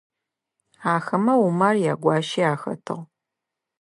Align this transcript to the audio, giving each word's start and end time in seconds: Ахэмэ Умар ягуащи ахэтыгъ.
Ахэмэ 0.93 1.33
Умар 1.45 1.75
ягуащи 1.93 2.41
ахэтыгъ. 2.53 2.97